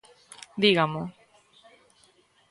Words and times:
¡Dígamo! 0.63 1.01